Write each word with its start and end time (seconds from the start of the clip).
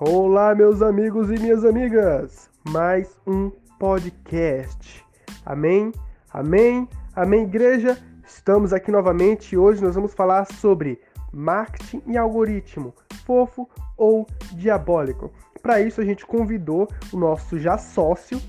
Olá, 0.00 0.56
meus 0.56 0.82
amigos 0.82 1.30
e 1.30 1.34
minhas 1.34 1.64
amigas! 1.64 2.50
Mais 2.68 3.16
um 3.24 3.48
podcast. 3.78 5.06
Amém? 5.46 5.92
Amém? 6.32 6.88
Amém, 7.14 7.44
igreja? 7.44 7.96
Estamos 8.26 8.72
aqui 8.72 8.90
novamente 8.90 9.52
e 9.52 9.56
hoje 9.56 9.80
nós 9.80 9.94
vamos 9.94 10.12
falar 10.12 10.46
sobre 10.46 11.00
marketing 11.32 12.02
e 12.08 12.18
algoritmo, 12.18 12.92
fofo 13.24 13.70
ou 13.96 14.26
diabólico. 14.54 15.32
Para 15.62 15.80
isso, 15.80 16.00
a 16.00 16.04
gente 16.04 16.26
convidou 16.26 16.88
o 17.12 17.16
nosso 17.16 17.56
já 17.56 17.78
sócio, 17.78 18.40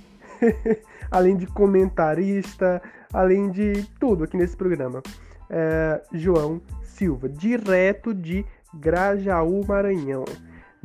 além 1.12 1.38
de 1.38 1.46
comentarista, 1.46 2.82
além 3.14 3.52
de 3.52 3.84
tudo 4.00 4.24
aqui 4.24 4.36
nesse 4.36 4.58
programa, 4.58 5.04
é, 5.52 6.02
João 6.12 6.60
Silva, 6.82 7.30
direto 7.30 8.16
de 8.16 8.44
Grajaú, 8.74 9.64
Maranhão. 9.64 10.26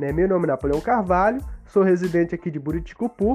Né? 0.01 0.11
Meu 0.11 0.27
nome 0.27 0.43
é 0.45 0.47
Napoleão 0.47 0.81
Carvalho, 0.81 1.39
sou 1.67 1.83
residente 1.83 2.33
aqui 2.33 2.49
de 2.49 2.57
Buriticupu 2.57 3.33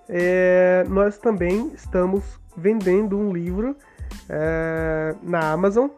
é, 0.08 0.84
nós 0.88 1.16
também 1.16 1.70
estamos 1.74 2.40
vendendo 2.56 3.16
um 3.16 3.32
livro 3.32 3.76
é, 4.28 5.14
na 5.22 5.52
Amazon 5.52 5.90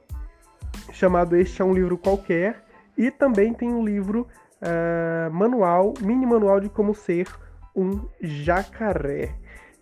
chamado 0.92 1.36
Este 1.36 1.60
é 1.60 1.64
um 1.64 1.74
livro 1.74 1.98
qualquer, 1.98 2.62
e 2.96 3.10
também 3.10 3.52
tem 3.52 3.72
um 3.72 3.84
livro 3.84 4.28
uh, 4.60 5.32
manual, 5.32 5.94
mini 6.00 6.26
manual 6.26 6.60
de 6.60 6.68
como 6.68 6.94
ser 6.94 7.26
um 7.74 8.06
jacaré. 8.20 9.34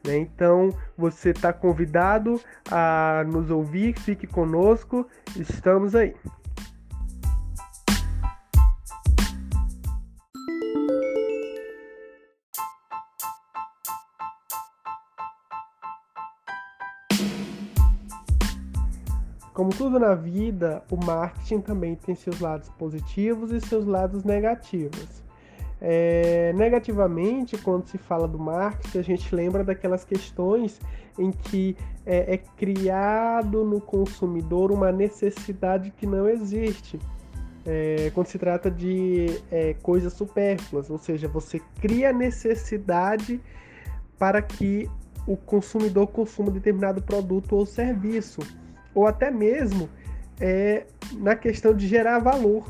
Né? 0.07 0.17
Então 0.17 0.71
você 0.97 1.31
está 1.31 1.53
convidado 1.53 2.41
a 2.71 3.25
nos 3.27 3.51
ouvir, 3.51 3.99
fique 3.99 4.27
conosco, 4.27 5.07
estamos 5.37 5.95
aí. 5.95 6.15
Como 19.61 19.75
tudo 19.75 19.99
na 19.99 20.15
vida, 20.15 20.83
o 20.91 20.97
marketing 20.97 21.61
também 21.61 21.95
tem 21.95 22.15
seus 22.15 22.41
lados 22.41 22.71
positivos 22.79 23.53
e 23.53 23.61
seus 23.61 23.85
lados 23.85 24.25
negativos. 24.25 25.23
É, 25.79 26.51
negativamente, 26.55 27.59
quando 27.59 27.87
se 27.87 27.99
fala 27.99 28.27
do 28.27 28.39
marketing, 28.39 28.99
a 28.99 29.03
gente 29.03 29.35
lembra 29.35 29.63
daquelas 29.63 30.03
questões 30.03 30.81
em 31.19 31.31
que 31.31 31.77
é, 32.07 32.37
é 32.37 32.39
criado 32.39 33.63
no 33.63 33.83
consumidor 33.83 34.73
uma 34.73 34.91
necessidade 34.91 35.91
que 35.91 36.07
não 36.07 36.27
existe. 36.27 36.99
É, 37.67 38.11
quando 38.15 38.29
se 38.29 38.39
trata 38.39 38.71
de 38.71 39.27
é, 39.51 39.75
coisas 39.83 40.15
supérfluas, 40.15 40.89
ou 40.89 40.97
seja, 40.97 41.29
você 41.29 41.61
cria 41.83 42.15
necessidade 42.15 43.39
para 44.19 44.41
que 44.41 44.89
o 45.27 45.37
consumidor 45.37 46.07
consuma 46.07 46.51
determinado 46.51 47.03
produto 47.03 47.57
ou 47.57 47.67
serviço 47.67 48.41
ou 48.95 49.07
até 49.07 49.31
mesmo 49.31 49.89
é, 50.41 50.85
na 51.15 51.37
questão 51.37 51.75
de 51.75 51.87
gerar 51.87 52.19
valor. 52.19 52.65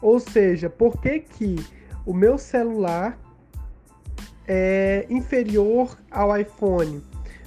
Ou 0.00 0.18
seja, 0.18 0.68
por 0.68 1.00
que, 1.00 1.20
que 1.20 1.56
o 2.04 2.12
meu 2.12 2.36
celular 2.38 3.18
é 4.46 5.06
inferior 5.08 5.98
ao 6.10 6.36
iPhone? 6.36 7.02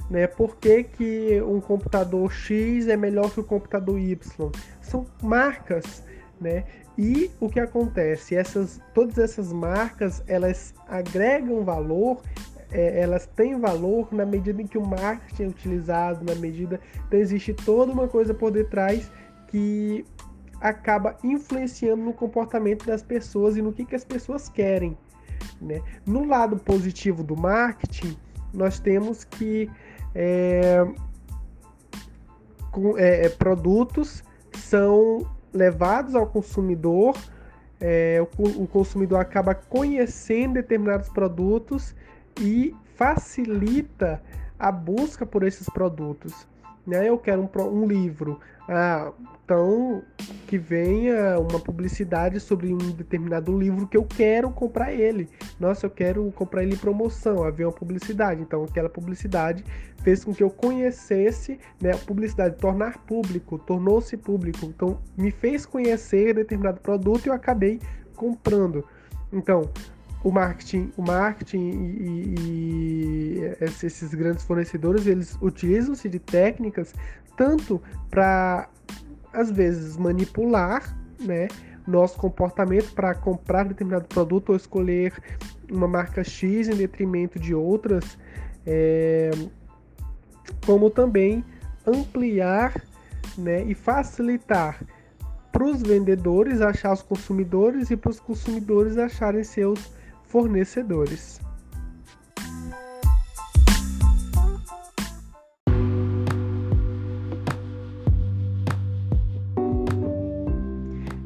Né? 0.09 0.25
Por 0.27 0.55
que, 0.55 0.83
que 0.83 1.41
um 1.41 1.59
computador 1.59 2.31
X 2.31 2.87
é 2.87 2.95
melhor 2.95 3.31
que 3.31 3.39
o 3.39 3.43
computador 3.43 3.99
Y? 3.99 4.51
São 4.81 5.05
marcas, 5.21 6.03
né? 6.39 6.63
E 6.97 7.29
o 7.39 7.47
que 7.47 7.59
acontece? 7.59 8.35
Essas, 8.35 8.81
todas 8.93 9.17
essas 9.19 9.53
marcas 9.53 10.23
elas 10.25 10.73
agregam 10.87 11.63
valor 11.63 12.21
é, 12.71 13.01
elas 13.01 13.25
têm 13.25 13.59
valor 13.59 14.07
na 14.11 14.25
medida 14.25 14.61
em 14.61 14.67
que 14.67 14.77
o 14.77 14.85
marketing 14.85 15.43
é 15.43 15.47
utilizado, 15.47 16.25
na 16.25 16.35
medida. 16.35 16.79
Então, 17.07 17.19
existe 17.19 17.53
toda 17.53 17.91
uma 17.91 18.07
coisa 18.07 18.33
por 18.33 18.51
detrás 18.51 19.11
que 19.47 20.05
acaba 20.59 21.17
influenciando 21.23 22.03
no 22.03 22.13
comportamento 22.13 22.85
das 22.85 23.01
pessoas 23.01 23.55
e 23.55 23.61
no 23.61 23.71
que, 23.71 23.85
que 23.85 23.95
as 23.95 24.03
pessoas 24.03 24.49
querem. 24.49 24.97
Né? 25.61 25.81
No 26.05 26.25
lado 26.25 26.57
positivo 26.57 27.23
do 27.23 27.37
marketing, 27.37 28.17
nós 28.53 28.79
temos 28.79 29.23
que 29.23 29.69
é, 30.13 30.85
com, 32.71 32.97
é, 32.97 33.25
é 33.25 33.29
produtos 33.29 34.23
são 34.53 35.25
levados 35.53 36.15
ao 36.15 36.27
consumidor, 36.27 37.15
é, 37.79 38.25
o, 38.37 38.63
o 38.63 38.67
consumidor 38.67 39.19
acaba 39.19 39.53
conhecendo 39.53 40.55
determinados 40.55 41.09
produtos 41.09 41.95
e 42.39 42.75
facilita 42.95 44.21
a 44.57 44.71
busca 44.71 45.25
por 45.25 45.43
esses 45.43 45.69
produtos. 45.69 46.47
Né? 46.85 47.09
Eu 47.09 47.17
quero 47.17 47.41
um, 47.41 47.61
um 47.63 47.85
livro, 47.85 48.39
ah, 48.69 49.11
então 49.43 50.01
que 50.47 50.57
venha 50.57 51.37
uma 51.37 51.59
publicidade 51.59 52.39
sobre 52.39 52.73
um 52.73 52.77
determinado 52.77 53.57
livro 53.57 53.85
que 53.85 53.97
eu 53.97 54.05
quero 54.05 54.49
comprar 54.51 54.93
ele. 54.93 55.29
Nossa, 55.59 55.85
eu 55.85 55.89
quero 55.89 56.31
comprar 56.31 56.63
ele 56.63 56.75
em 56.75 56.77
promoção. 56.77 57.43
Havia 57.43 57.67
uma 57.67 57.73
publicidade, 57.73 58.41
então 58.41 58.63
aquela 58.63 58.87
publicidade 58.87 59.65
fez 60.01 60.23
com 60.23 60.33
que 60.33 60.41
eu 60.41 60.49
conhecesse, 60.49 61.59
né? 61.81 61.91
A 61.91 61.97
publicidade 61.97 62.55
tornar 62.55 62.99
público, 62.99 63.59
tornou-se 63.59 64.15
público, 64.15 64.65
então 64.65 64.97
me 65.17 65.31
fez 65.31 65.65
conhecer 65.65 66.33
determinado 66.33 66.79
produto 66.79 67.25
e 67.25 67.29
eu 67.29 67.33
acabei 67.33 67.81
comprando. 68.15 68.85
Então, 69.33 69.69
o 70.27 70.31
marketing, 70.31 70.91
o 70.97 71.01
marketing 71.01 71.69
e, 71.69 72.35
e, 72.37 73.55
esses 73.61 74.13
grandes 74.13 74.43
fornecedores 74.43 75.07
eles 75.07 75.37
utilizam-se 75.41 76.09
de 76.09 76.19
técnicas 76.19 76.93
tanto 77.37 77.81
para 78.09 78.67
às 79.31 79.49
vezes 79.49 79.95
manipular, 79.95 80.97
né, 81.17 81.47
nosso 81.87 82.17
comportamento 82.17 82.93
para 82.93 83.15
comprar 83.15 83.63
determinado 83.63 84.05
produto 84.07 84.49
ou 84.49 84.57
escolher 84.57 85.13
uma 85.71 85.87
marca 85.87 86.25
X 86.25 86.67
em 86.67 86.75
detrimento 86.75 87.39
de 87.39 87.55
outras, 87.55 88.17
é, 88.65 89.31
como 90.65 90.89
também 90.89 91.41
ampliar, 91.85 92.73
né, 93.37 93.63
e 93.63 93.73
facilitar 93.73 94.83
para 95.53 95.63
os 95.63 95.81
vendedores 95.81 96.59
achar 96.59 96.91
os 96.91 97.01
consumidores 97.01 97.89
e 97.91 97.95
para 97.95 98.11
os 98.11 98.19
consumidores 98.19 98.97
acharem 98.97 99.43
seus 99.43 99.95
fornecedores. 100.27 101.39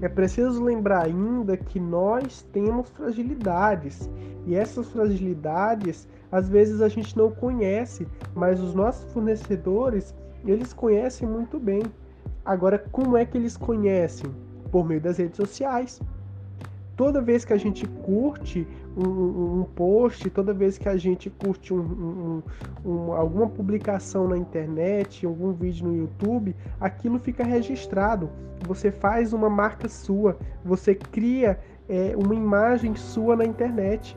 É 0.01 0.09
preciso 0.09 0.63
lembrar 0.63 1.06
ainda 1.06 1.56
que 1.56 1.79
nós 1.79 2.41
temos 2.51 2.90
fragilidades 2.90 4.09
e 4.45 4.56
essas 4.56 4.90
fragilidades 4.90 6.07
às 6.31 6.47
vezes 6.47 6.81
a 6.81 6.88
gente 6.88 7.16
não 7.17 7.29
conhece, 7.31 8.07
mas 8.34 8.59
os 8.59 8.73
nossos 8.73 9.11
fornecedores 9.11 10.16
eles 10.46 10.73
conhecem 10.73 11.28
muito 11.28 11.59
bem. 11.59 11.84
Agora, 12.43 12.79
como 12.91 13.16
é 13.16 13.26
que 13.26 13.37
eles 13.37 13.58
conhecem? 13.58 14.31
Por 14.72 14.85
meio 14.85 15.02
das 15.02 15.17
redes 15.17 15.37
sociais 15.37 15.99
toda 17.02 17.20
vez 17.20 17.44
que 17.44 17.52
a 17.52 17.58
gente 17.58 17.88
curte 17.88 18.68
um, 18.96 19.62
um 19.62 19.64
post, 19.64 20.30
toda 20.30 20.53
vez 20.53 20.78
que 20.78 20.88
a 20.88 20.96
gente 20.96 21.32
curte 21.32 21.74
um, 21.74 22.44
um, 22.86 23.12
alguma 23.14 23.50
publicação 23.50 24.28
na 24.28 24.38
internet, 24.38 25.26
algum 25.26 25.52
vídeo 25.52 25.88
no 25.88 25.96
YouTube, 25.96 26.56
aquilo 26.80 27.18
fica 27.18 27.44
registrado. 27.44 28.30
Você 28.68 28.92
faz 28.92 29.34
uma 29.34 29.50
marca 29.50 29.90
sua, 29.90 30.38
você 30.64 30.94
cria 30.94 31.59
é, 31.90 32.14
uma 32.16 32.36
imagem 32.36 32.94
sua 32.94 33.36
na 33.36 33.46
internet. 33.46 34.16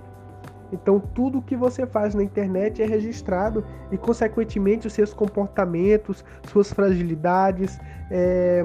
Então, 0.70 1.00
tudo 1.00 1.40
que 1.40 1.56
você 1.56 1.86
faz 1.86 2.14
na 2.14 2.22
internet 2.22 2.82
é 2.82 2.86
registrado 2.86 3.64
e, 3.90 3.96
consequentemente, 3.96 4.86
os 4.86 4.92
seus 4.92 5.14
comportamentos, 5.14 6.22
suas 6.50 6.70
fragilidades, 6.70 7.80
é, 8.10 8.62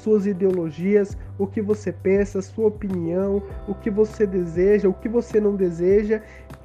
suas 0.00 0.26
ideologias, 0.26 1.16
o 1.38 1.46
que 1.46 1.62
você 1.62 1.92
pensa, 1.92 2.42
sua 2.42 2.66
opinião, 2.68 3.42
o 3.68 3.74
que 3.74 3.90
você 3.90 4.26
deseja, 4.26 4.88
o 4.88 4.94
que 4.94 5.08
você 5.08 5.40
não 5.40 5.54
deseja, 5.56 6.20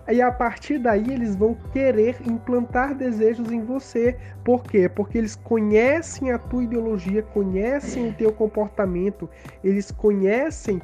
E 0.08 0.22
a 0.22 0.32
partir 0.32 0.78
daí 0.78 1.12
eles 1.12 1.36
vão 1.36 1.56
querer 1.74 2.16
implantar 2.28 2.94
desejos 2.94 3.52
em 3.52 3.62
você. 3.62 4.16
Por 4.44 4.64
quê? 4.64 4.88
Porque 4.88 5.18
eles 5.18 5.36
conhecem 5.36 6.32
a 6.32 6.38
tua 6.38 6.64
ideologia, 6.64 7.24
conhecem 7.24 8.10
o 8.10 8.14
teu 8.14 8.32
comportamento, 8.32 9.28
eles 9.64 9.90
conhecem 9.90 10.80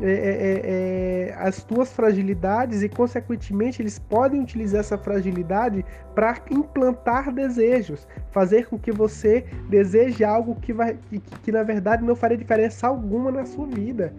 é, 0.00 0.10
é, 0.10 0.10
é, 0.10 1.30
é, 1.30 1.34
as 1.38 1.62
tuas 1.62 1.92
fragilidades 1.92 2.82
e, 2.82 2.88
consequentemente, 2.88 3.82
eles 3.82 3.98
podem 3.98 4.40
utilizar 4.40 4.80
essa 4.80 4.96
fragilidade 4.96 5.84
para 6.14 6.40
implantar 6.50 7.32
desejos, 7.32 8.06
fazer 8.30 8.66
com 8.66 8.78
que 8.78 8.90
você 8.90 9.44
deseje 9.68 10.24
algo 10.24 10.54
que, 10.56 10.72
vai, 10.72 10.96
que, 11.10 11.20
que, 11.20 11.52
na 11.52 11.62
verdade, 11.62 12.04
não 12.04 12.16
faria 12.16 12.36
diferença 12.36 12.86
alguma 12.86 13.30
na 13.30 13.44
sua 13.44 13.66
vida. 13.66 14.12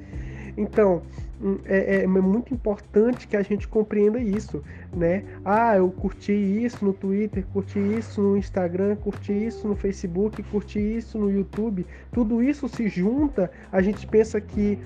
Então, 0.56 1.02
hum, 1.42 1.58
é, 1.66 1.96
é, 1.98 2.04
é, 2.04 2.08
muito 2.08 2.54
importante 2.54 3.28
que 3.28 3.36
a 3.36 3.42
gente 3.42 3.68
compreenda 3.68 4.20
isso, 4.20 4.64
né? 4.96 5.24
Ah, 5.44 5.76
eu 5.78 5.90
curti 5.90 6.32
isso 6.32 6.86
no 6.86 6.94
Twitter, 6.94 7.44
curti 7.52 7.80
isso 7.80 8.22
no 8.22 8.38
Instagram, 8.38 8.96
curti 8.98 9.34
isso 9.34 9.68
no 9.68 9.76
Facebook, 9.76 10.42
curti 10.44 10.80
isso 10.80 11.18
no 11.18 11.32
YouTube. 11.32 11.86
Tudo 12.12 12.44
isso 12.44 12.68
se 12.70 12.88
junta, 12.88 13.52
a 13.72 13.82
gente 13.82 14.06
pensa 14.06 14.40
que, 14.40 14.78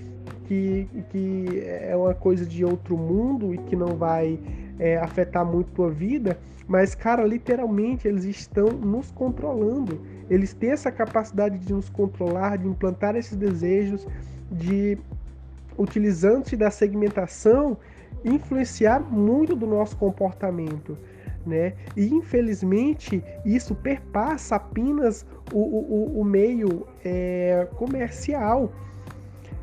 que, 0.47 0.87
que 1.09 1.63
é 1.65 1.95
uma 1.95 2.13
coisa 2.13 2.45
de 2.45 2.63
outro 2.63 2.97
mundo 2.97 3.53
e 3.53 3.57
que 3.57 3.75
não 3.75 3.95
vai 3.95 4.39
é, 4.79 4.97
afetar 4.97 5.45
muito 5.45 5.71
tua 5.71 5.91
vida, 5.91 6.39
mas, 6.67 6.95
cara, 6.95 7.23
literalmente 7.25 8.07
eles 8.07 8.23
estão 8.23 8.67
nos 8.67 9.11
controlando. 9.11 10.01
Eles 10.29 10.53
têm 10.53 10.71
essa 10.71 10.91
capacidade 10.91 11.57
de 11.59 11.73
nos 11.73 11.89
controlar, 11.89 12.57
de 12.57 12.67
implantar 12.67 13.15
esses 13.15 13.37
desejos, 13.37 14.07
de 14.51 14.97
utilizando-se 15.77 16.55
da 16.55 16.71
segmentação, 16.71 17.77
influenciar 18.23 18.99
muito 18.99 19.55
do 19.55 19.67
nosso 19.67 19.95
comportamento. 19.97 20.97
Né? 21.45 21.73
E 21.95 22.07
infelizmente 22.07 23.23
isso 23.45 23.73
perpassa 23.73 24.57
apenas 24.57 25.25
o, 25.53 25.59
o, 25.59 26.19
o 26.19 26.25
meio 26.25 26.85
é, 27.05 27.65
comercial 27.75 28.69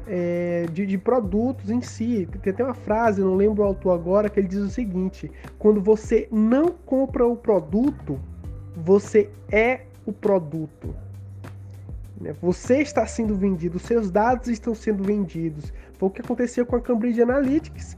é, 0.06 0.66
de, 0.72 0.86
de, 0.86 0.98
produtos 0.98 1.70
em 1.70 1.80
si. 1.80 2.28
Tem 2.42 2.52
até 2.52 2.64
uma 2.64 2.74
frase, 2.74 3.20
não 3.20 3.34
lembro 3.34 3.62
o 3.62 3.66
autor 3.66 3.92
agora, 3.92 4.28
que 4.28 4.38
ele 4.38 4.48
diz 4.48 4.58
o 4.58 4.70
seguinte: 4.70 5.30
quando 5.58 5.80
você 5.80 6.28
não 6.30 6.70
compra 6.70 7.26
o 7.26 7.36
produto, 7.36 8.20
você 8.76 9.30
é 9.50 9.82
o 10.06 10.12
produto. 10.12 10.94
Né? 12.20 12.34
Você 12.40 12.78
está 12.78 13.06
sendo 13.06 13.34
vendido, 13.34 13.78
seus 13.78 14.10
dados 14.10 14.48
estão 14.48 14.74
sendo 14.74 15.02
vendidos. 15.02 15.72
Foi 15.98 16.08
o 16.08 16.12
que 16.12 16.20
aconteceu 16.20 16.66
com 16.66 16.76
a 16.76 16.80
Cambridge 16.80 17.20
Analytics. 17.20 17.96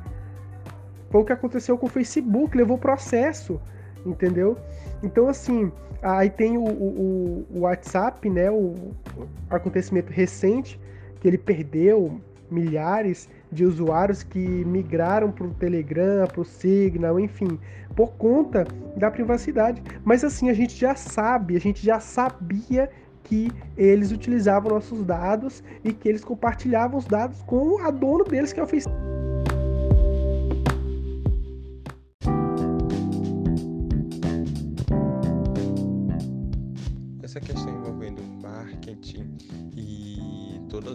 Foi 1.11 1.20
o 1.20 1.25
que 1.25 1.32
aconteceu 1.32 1.79
com 1.79 1.87
o 1.87 1.88
Facebook, 1.88 2.56
levou 2.56 2.76
processo, 2.76 3.61
entendeu? 4.05 4.56
Então, 5.03 5.29
assim, 5.29 5.70
aí 6.03 6.29
tem 6.29 6.58
o, 6.58 6.64
o, 6.64 7.47
o 7.50 7.61
WhatsApp, 7.61 8.29
né? 8.29 8.50
O, 8.50 8.75
o 9.17 9.29
acontecimento 9.49 10.12
recente, 10.12 10.81
que 11.21 11.29
ele 11.29 11.39
perdeu 11.39 12.21
milhares 12.51 13.29
de 13.51 13.65
usuários 13.65 14.23
que 14.23 14.39
migraram 14.39 15.31
para 15.31 15.47
o 15.47 15.55
Telegram, 15.55 16.27
para 16.27 16.41
o 16.41 16.45
Signal, 16.45 17.19
enfim, 17.19 17.59
por 17.95 18.13
conta 18.13 18.67
da 18.97 19.11
privacidade. 19.11 19.83
Mas 20.05 20.23
assim, 20.25 20.49
a 20.49 20.55
gente 20.55 20.77
já 20.77 20.95
sabe, 20.95 21.57
a 21.57 21.61
gente 21.61 21.85
já 21.85 21.99
sabia 22.01 22.91
que 23.25 23.51
eles 23.77 24.13
utilizavam 24.13 24.71
nossos 24.71 25.05
dados 25.05 25.63
e 25.83 25.93
que 25.93 26.09
eles 26.09 26.25
compartilhavam 26.25 26.99
os 26.99 27.07
dados 27.07 27.43
com 27.43 27.83
a 27.83 27.91
dona 27.91 28.25
deles, 28.25 28.53
que 28.53 28.61
é 28.61 28.63
o 28.63 28.67
Facebook. 28.67 28.97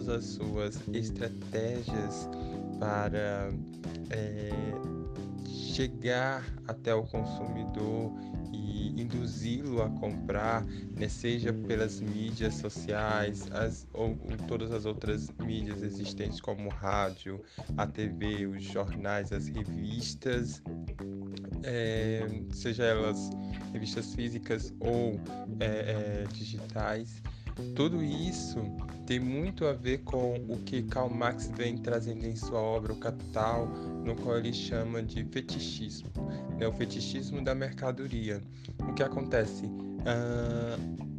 Todas 0.02 0.08
as 0.08 0.24
suas 0.24 0.80
estratégias 0.92 2.28
para 2.78 3.50
é, 4.10 4.50
chegar 5.46 6.44
até 6.66 6.94
o 6.94 7.04
consumidor 7.04 8.12
induzi-lo 8.94 9.82
a 9.82 9.88
comprar, 9.88 10.64
né, 10.64 11.08
seja 11.08 11.52
pelas 11.52 12.00
mídias 12.00 12.54
sociais 12.54 13.50
as, 13.52 13.86
ou 13.92 14.16
todas 14.46 14.70
as 14.70 14.84
outras 14.84 15.30
mídias 15.40 15.82
existentes, 15.82 16.40
como 16.40 16.68
rádio, 16.68 17.42
a 17.76 17.86
TV, 17.86 18.46
os 18.46 18.62
jornais, 18.62 19.32
as 19.32 19.48
revistas, 19.48 20.62
é, 21.62 22.26
seja 22.52 22.84
elas 22.84 23.30
revistas 23.72 24.14
físicas 24.14 24.72
ou 24.80 25.18
é, 25.60 25.66
é, 25.66 26.24
digitais. 26.32 27.22
Tudo 27.74 28.02
isso 28.02 28.58
tem 29.06 29.18
muito 29.18 29.66
a 29.66 29.72
ver 29.72 29.98
com 29.98 30.34
o 30.48 30.58
que 30.64 30.82
Karl 30.82 31.10
Marx 31.10 31.50
vem 31.56 31.76
trazendo 31.76 32.24
em 32.24 32.36
sua 32.36 32.60
obra 32.60 32.92
O 32.92 32.96
Capital, 32.96 33.66
no 34.04 34.14
qual 34.16 34.38
ele 34.38 34.52
chama 34.52 35.02
de 35.02 35.24
fetichismo, 35.24 36.08
né? 36.58 36.66
o 36.66 36.72
fetichismo 36.72 37.42
da 37.42 37.54
mercadoria. 37.54 38.42
O 38.88 38.94
que 38.94 39.02
acontece? 39.02 39.66
Uh, 39.66 41.12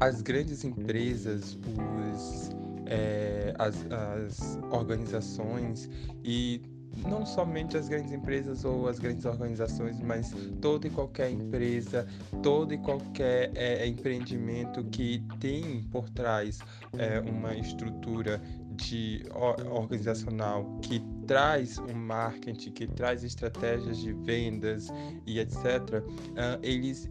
as 0.00 0.20
grandes 0.20 0.64
empresas, 0.64 1.56
os, 1.56 2.50
é, 2.86 3.54
as, 3.58 3.76
as 3.90 4.58
organizações 4.70 5.88
e 6.24 6.60
não 6.96 7.24
somente 7.24 7.76
as 7.76 7.88
grandes 7.88 8.12
empresas 8.12 8.64
ou 8.64 8.88
as 8.88 8.98
grandes 8.98 9.24
organizações, 9.24 10.00
mas 10.00 10.34
toda 10.60 10.86
e 10.86 10.90
qualquer 10.90 11.30
empresa, 11.30 12.06
todo 12.42 12.74
e 12.74 12.78
qualquer 12.78 13.50
é, 13.54 13.86
empreendimento 13.86 14.84
que 14.84 15.22
tem 15.40 15.82
por 15.90 16.08
trás 16.10 16.60
é, 16.98 17.20
uma 17.20 17.54
estrutura 17.54 18.40
de 18.76 19.22
organizacional 19.70 20.78
que 20.80 21.02
traz 21.26 21.78
um 21.78 21.94
marketing, 21.94 22.72
que 22.72 22.86
traz 22.86 23.22
estratégias 23.22 23.98
de 23.98 24.12
vendas 24.12 24.88
e 25.26 25.38
etc., 25.38 25.56
uh, 26.00 26.58
eles 26.62 27.10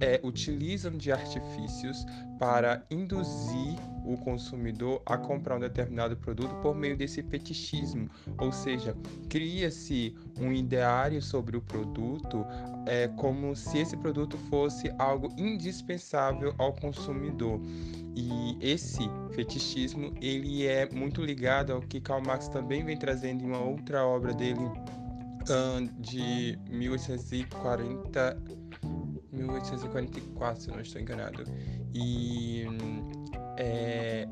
é, 0.00 0.20
utilizam 0.22 0.92
de 0.92 1.12
artifícios 1.12 2.04
para 2.38 2.84
induzir 2.90 3.76
o 4.04 4.16
consumidor 4.18 5.00
a 5.06 5.16
comprar 5.16 5.56
um 5.56 5.60
determinado 5.60 6.16
produto 6.16 6.54
por 6.56 6.74
meio 6.74 6.96
desse 6.96 7.22
fetichismo, 7.22 8.08
ou 8.38 8.52
seja, 8.52 8.94
cria-se 9.28 10.14
um 10.38 10.52
ideário 10.52 11.22
sobre 11.22 11.56
o 11.56 11.62
produto 11.62 12.44
é, 12.86 13.08
como 13.16 13.56
se 13.56 13.78
esse 13.78 13.96
produto 13.96 14.36
fosse 14.50 14.92
algo 14.98 15.32
indispensável 15.38 16.54
ao 16.58 16.72
consumidor. 16.74 17.60
E 18.16 18.56
esse 18.60 19.08
fetichismo 19.34 20.12
ele 20.20 20.66
é 20.66 20.88
muito 20.90 21.24
ligado 21.24 21.72
ao 21.72 21.80
que 21.80 22.00
Karl 22.00 22.22
Marx 22.24 22.48
também 22.48 22.84
vem 22.84 22.96
trazendo 22.96 23.42
em 23.42 23.46
uma 23.46 23.58
outra 23.58 24.06
obra 24.06 24.32
dele 24.32 24.60
de 25.98 26.58
1840 26.70 28.42
1844, 29.34 30.62
se 30.62 30.70
não 30.70 30.80
estou 30.80 31.00
enganado. 31.00 31.44
E 31.94 32.66
é, 33.56 34.26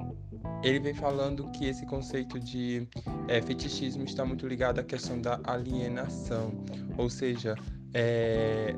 ele 0.63 0.81
vem 0.81 0.95
falando 0.95 1.51
que 1.53 1.67
esse 1.67 1.85
conceito 1.87 2.39
de 2.39 2.89
é, 3.29 3.41
fetichismo 3.43 4.05
está 4.05 4.25
muito 4.25 4.47
ligado 4.47 4.79
à 4.79 4.83
questão 4.83 5.21
da 5.21 5.41
alienação, 5.45 6.53
ou 6.97 7.09
seja, 7.09 7.55
é, 7.95 8.75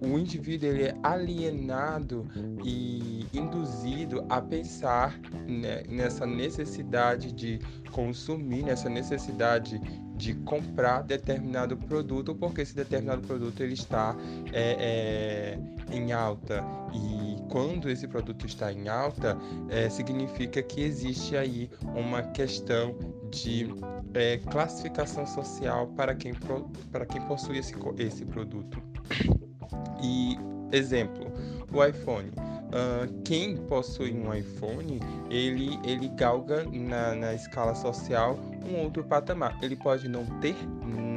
o 0.00 0.18
indivíduo 0.18 0.68
ele 0.68 0.84
é 0.84 0.96
alienado 1.02 2.26
e 2.64 3.26
induzido 3.32 4.24
a 4.28 4.40
pensar 4.40 5.18
né, 5.46 5.82
nessa 5.88 6.26
necessidade 6.26 7.32
de 7.32 7.58
consumir, 7.90 8.62
nessa 8.62 8.88
necessidade 8.88 9.80
de 10.16 10.34
comprar 10.34 11.02
determinado 11.02 11.76
produto, 11.76 12.34
porque 12.34 12.62
esse 12.62 12.74
determinado 12.74 13.20
produto 13.26 13.62
ele 13.62 13.74
está 13.74 14.16
é, 14.52 15.58
é, 15.90 15.94
em 15.94 16.12
alta 16.12 16.64
e 16.94 17.36
quando 17.50 17.90
esse 17.90 18.08
produto 18.08 18.46
está 18.46 18.72
em 18.72 18.88
alta 18.88 19.36
é, 19.68 19.90
significa 19.90 20.62
que 20.62 20.80
existe 20.80 21.36
aí 21.36 21.70
uma 21.94 22.22
questão 22.22 22.96
de 23.30 23.68
é, 24.14 24.38
classificação 24.38 25.26
social 25.26 25.88
para 25.88 26.14
quem, 26.14 26.32
para 26.90 27.04
quem 27.04 27.20
possui 27.22 27.58
esse, 27.58 27.74
esse 27.98 28.24
produto. 28.24 28.82
E 30.02 30.38
exemplo, 30.72 31.32
o 31.72 31.84
iPhone. 31.84 32.30
Uh, 32.66 33.22
quem 33.22 33.56
possui 33.56 34.12
um 34.12 34.34
iPhone, 34.34 35.00
ele, 35.30 35.78
ele 35.84 36.08
galga 36.08 36.64
na, 36.64 37.14
na 37.14 37.34
escala 37.34 37.74
social 37.74 38.36
um 38.66 38.82
outro 38.82 39.04
patamar. 39.04 39.58
Ele 39.62 39.76
pode 39.76 40.08
não 40.08 40.24
ter 40.40 40.56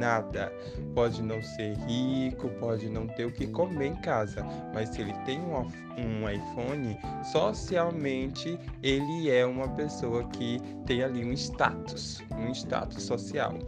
nada, 0.00 0.50
pode 0.94 1.22
não 1.22 1.42
ser 1.42 1.76
rico, 1.86 2.48
pode 2.58 2.88
não 2.88 3.06
ter 3.06 3.26
o 3.26 3.32
que 3.32 3.46
comer 3.46 3.88
em 3.88 3.96
casa, 3.96 4.44
mas 4.72 4.88
se 4.88 5.02
ele 5.02 5.12
tem 5.26 5.38
um, 5.38 5.66
um 6.00 6.28
iPhone, 6.28 6.96
socialmente 7.30 8.58
ele 8.82 9.30
é 9.30 9.44
uma 9.44 9.68
pessoa 9.68 10.24
que 10.30 10.58
tem 10.86 11.02
ali 11.02 11.24
um 11.24 11.32
status, 11.32 12.22
um 12.32 12.50
status 12.52 13.02
social. 13.02 13.58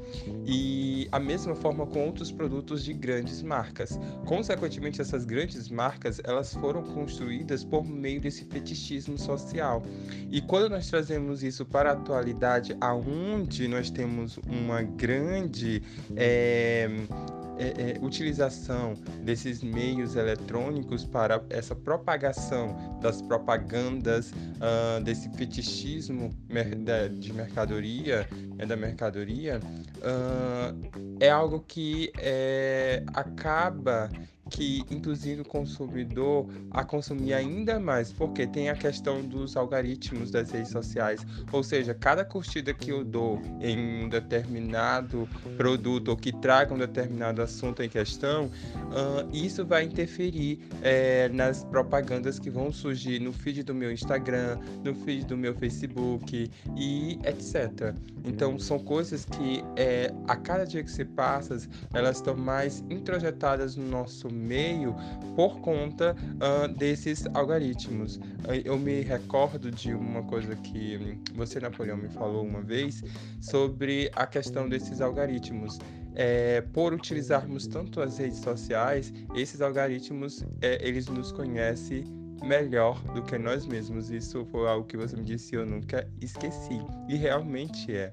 E 0.46 1.06
a 1.12 1.20
mesma 1.20 1.54
forma 1.54 1.86
com 1.86 2.06
outros 2.06 2.32
produtos 2.32 2.82
de 2.84 2.92
grandes 2.94 3.42
marcas. 3.42 3.98
Consequentemente, 4.26 5.00
essas 5.00 5.24
grandes 5.24 5.68
marcas, 5.68 6.20
elas 6.24 6.54
foram 6.54 6.82
construídas 6.82 7.62
por 7.62 7.84
meio 7.84 8.20
desse 8.20 8.44
fetichismo 8.44 9.18
social. 9.18 9.82
E 10.30 10.40
quando 10.40 10.70
nós 10.70 10.88
trazemos 10.88 11.42
isso 11.42 11.66
para 11.66 11.90
a 11.90 11.92
atualidade, 11.92 12.76
aonde 12.80 13.68
nós 13.72 13.90
temos 13.90 14.38
uma 14.46 14.82
grande 14.82 15.82
é, 16.14 16.88
é, 17.58 17.92
é, 17.92 17.98
utilização 18.00 18.94
desses 19.22 19.62
meios 19.62 20.16
eletrônicos 20.16 21.04
para 21.04 21.42
essa 21.50 21.74
propagação 21.74 22.98
das 23.00 23.22
propagandas, 23.22 24.30
uh, 24.30 25.02
desse 25.02 25.28
fetichismo 25.30 26.30
de 27.18 27.32
mercadoria, 27.32 28.28
né, 28.56 28.66
da 28.66 28.76
mercadoria, 28.76 29.60
uh, 29.98 31.16
é 31.20 31.30
algo 31.30 31.60
que 31.60 32.12
é, 32.18 33.04
acaba 33.14 34.10
que 34.52 34.84
induzindo 34.90 35.42
o 35.42 35.44
consumidor 35.44 36.46
a 36.70 36.84
consumir 36.84 37.32
ainda 37.32 37.80
mais, 37.80 38.12
porque 38.12 38.46
tem 38.46 38.68
a 38.68 38.74
questão 38.74 39.22
dos 39.22 39.56
algoritmos 39.56 40.30
das 40.30 40.50
redes 40.50 40.70
sociais, 40.70 41.26
ou 41.50 41.62
seja, 41.62 41.94
cada 41.94 42.24
curtida 42.24 42.72
que 42.74 42.90
eu 42.90 43.02
dou 43.02 43.40
em 43.60 44.04
um 44.04 44.08
determinado 44.08 45.28
produto 45.56 46.08
ou 46.08 46.16
que 46.16 46.32
traga 46.32 46.74
um 46.74 46.78
determinado 46.78 47.40
assunto 47.40 47.82
em 47.82 47.88
questão, 47.88 48.46
uh, 48.46 49.28
isso 49.32 49.64
vai 49.64 49.84
interferir 49.84 50.60
é, 50.82 51.28
nas 51.30 51.64
propagandas 51.64 52.38
que 52.38 52.50
vão 52.50 52.70
surgir 52.70 53.20
no 53.20 53.32
feed 53.32 53.62
do 53.62 53.74
meu 53.74 53.90
Instagram, 53.90 54.58
no 54.84 54.94
feed 54.94 55.24
do 55.26 55.36
meu 55.36 55.54
Facebook 55.54 56.50
e 56.76 57.18
etc. 57.24 57.94
Então 58.24 58.58
são 58.58 58.78
coisas 58.78 59.24
que 59.24 59.64
é, 59.76 60.12
a 60.28 60.36
cada 60.36 60.64
dia 60.64 60.82
que 60.82 60.90
se 60.90 61.04
passa, 61.04 61.56
elas 61.94 62.16
estão 62.16 62.36
mais 62.36 62.84
introjetadas 62.90 63.76
no 63.76 63.88
nosso 63.88 64.28
meio 64.42 64.94
por 65.36 65.60
conta 65.60 66.14
uh, 66.14 66.68
desses 66.76 67.26
algoritmos. 67.34 68.20
Eu 68.64 68.78
me 68.78 69.00
recordo 69.02 69.70
de 69.70 69.94
uma 69.94 70.22
coisa 70.22 70.54
que 70.56 71.18
você, 71.34 71.60
Napoleão, 71.60 71.96
me 71.96 72.08
falou 72.08 72.44
uma 72.44 72.60
vez 72.60 73.02
sobre 73.40 74.10
a 74.14 74.26
questão 74.26 74.68
desses 74.68 75.00
algoritmos. 75.00 75.78
É, 76.14 76.60
por 76.60 76.92
utilizarmos 76.92 77.66
tanto 77.66 78.02
as 78.02 78.18
redes 78.18 78.40
sociais, 78.40 79.14
esses 79.34 79.62
algoritmos 79.62 80.44
é, 80.60 80.78
eles 80.86 81.06
nos 81.06 81.32
conhecem 81.32 82.04
melhor 82.42 83.00
do 83.14 83.22
que 83.22 83.38
nós 83.38 83.64
mesmos. 83.66 84.10
Isso 84.10 84.44
foi 84.46 84.68
algo 84.68 84.86
que 84.86 84.96
você 84.96 85.16
me 85.16 85.24
disse 85.24 85.54
e 85.54 85.58
eu 85.58 85.66
nunca 85.66 86.06
esqueci. 86.20 86.80
E 87.08 87.16
realmente 87.16 87.94
é. 87.94 88.12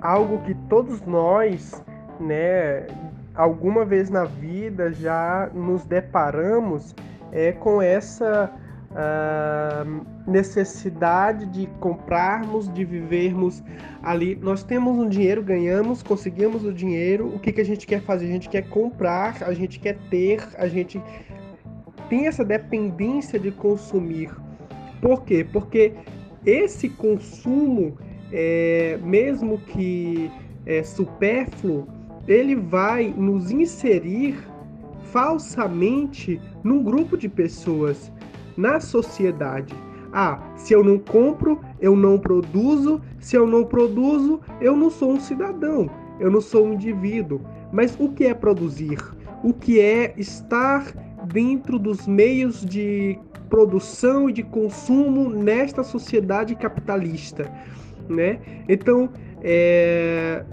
Algo 0.00 0.38
que 0.42 0.54
todos 0.68 1.00
nós, 1.02 1.84
né, 2.20 2.86
alguma 3.34 3.84
vez 3.84 4.10
na 4.10 4.24
vida 4.24 4.92
já 4.92 5.50
nos 5.54 5.84
deparamos 5.84 6.94
é 7.32 7.52
com 7.52 7.80
essa 7.80 8.50
uh, 8.90 10.06
necessidade 10.26 11.46
de 11.46 11.66
comprarmos, 11.78 12.72
de 12.72 12.84
vivermos 12.84 13.62
ali. 14.02 14.34
Nós 14.36 14.62
temos 14.62 14.98
um 14.98 15.08
dinheiro, 15.08 15.42
ganhamos, 15.42 16.02
conseguimos 16.02 16.64
o 16.64 16.72
dinheiro. 16.72 17.28
O 17.34 17.38
que, 17.38 17.52
que 17.52 17.60
a 17.60 17.64
gente 17.64 17.86
quer 17.86 18.00
fazer? 18.00 18.26
A 18.26 18.32
gente 18.32 18.48
quer 18.48 18.68
comprar, 18.68 19.42
a 19.42 19.52
gente 19.52 19.78
quer 19.78 19.96
ter, 20.10 20.42
a 20.56 20.66
gente 20.66 21.02
tem 22.08 22.26
essa 22.26 22.44
dependência 22.44 23.38
de 23.38 23.50
consumir. 23.50 24.30
Por 25.00 25.22
quê? 25.24 25.46
Porque 25.52 25.92
esse 26.44 26.88
consumo 26.88 27.96
é, 28.32 28.98
mesmo 29.02 29.58
que 29.58 30.30
é, 30.66 30.82
supérfluo, 30.82 31.86
ele 32.26 32.54
vai 32.54 33.12
nos 33.16 33.50
inserir 33.50 34.36
falsamente 35.10 36.40
num 36.62 36.82
grupo 36.82 37.16
de 37.16 37.28
pessoas, 37.28 38.12
na 38.56 38.80
sociedade. 38.80 39.74
Ah, 40.12 40.40
se 40.56 40.72
eu 40.72 40.82
não 40.82 40.98
compro, 40.98 41.60
eu 41.80 41.94
não 41.94 42.18
produzo, 42.18 43.00
se 43.18 43.36
eu 43.36 43.46
não 43.46 43.64
produzo, 43.64 44.40
eu 44.60 44.76
não 44.76 44.90
sou 44.90 45.12
um 45.12 45.20
cidadão, 45.20 45.88
eu 46.18 46.30
não 46.30 46.40
sou 46.40 46.66
um 46.66 46.74
indivíduo. 46.74 47.40
Mas 47.72 47.96
o 47.98 48.08
que 48.10 48.24
é 48.24 48.34
produzir? 48.34 48.98
O 49.42 49.52
que 49.52 49.80
é 49.80 50.14
estar 50.16 50.92
dentro 51.32 51.78
dos 51.78 52.06
meios 52.06 52.64
de 52.64 53.18
produção 53.48 54.28
e 54.28 54.32
de 54.32 54.42
consumo 54.42 55.28
nesta 55.28 55.82
sociedade 55.82 56.54
capitalista? 56.54 57.50
Né? 58.08 58.38
Então, 58.68 59.10
é, 59.42 60.44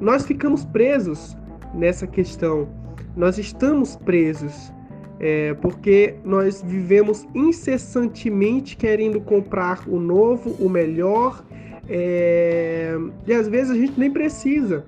nós 0.00 0.24
ficamos 0.26 0.64
presos 0.64 1.36
nessa 1.74 2.06
questão. 2.06 2.68
Nós 3.16 3.38
estamos 3.38 3.96
presos 3.96 4.72
é, 5.20 5.52
porque 5.60 6.14
nós 6.24 6.62
vivemos 6.62 7.28
incessantemente 7.34 8.76
querendo 8.76 9.20
comprar 9.20 9.86
o 9.86 10.00
novo, 10.00 10.56
o 10.58 10.68
melhor, 10.68 11.44
é, 11.86 12.96
e 13.26 13.32
às 13.32 13.46
vezes 13.46 13.70
a 13.70 13.74
gente 13.74 13.98
nem 14.00 14.10
precisa, 14.10 14.84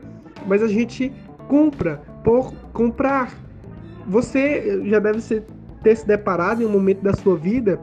mas 0.47 0.63
a 0.63 0.69
gente 0.69 1.13
compra 1.49 2.01
por 2.25 2.55
comprar. 2.73 3.35
Você 4.07 4.81
já 4.87 4.99
deve 4.99 5.21
ter 5.83 5.97
se 5.97 6.07
deparado 6.07 6.63
em 6.63 6.67
um 6.67 6.71
momento 6.71 7.03
da 7.03 7.13
sua 7.13 7.37
vida 7.37 7.79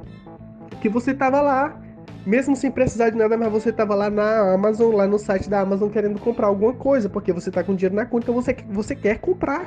que 0.82 0.90
você 0.90 1.12
estava 1.12 1.42
lá 1.42 1.80
mesmo 2.26 2.56
sem 2.56 2.70
precisar 2.70 3.10
de 3.10 3.18
nada, 3.18 3.38
mas 3.38 3.52
você 3.52 3.70
estava 3.70 3.96
lá 3.96 4.10
na 4.10 4.54
Amazon, 4.54 4.96
lá 4.96 5.08
no 5.08 5.18
site 5.18 5.50
da 5.50 5.62
Amazon 5.62 5.90
querendo 5.90 6.20
comprar 6.20 6.48
alguma 6.48 6.74
coisa, 6.74 7.10
porque 7.10 7.32
você 7.32 7.50
está 7.50 7.64
com 7.64 7.76
dinheiro 7.76 7.96
na 7.96 8.06
conta, 8.06 8.24
então 8.24 8.36
você, 8.36 8.56
você 8.70 8.96
quer 8.96 9.20
comprar. 9.20 9.66